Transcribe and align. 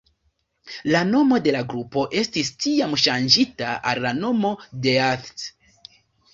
La 0.95 1.01
nomo 1.09 1.39
de 1.47 1.53
la 1.57 1.61
grupo 1.73 2.07
estis, 2.23 2.51
tiam, 2.65 2.97
ŝanĝita 3.03 3.77
al 3.93 4.05
la 4.09 4.17
nomo 4.25 4.57
Death. 4.89 5.49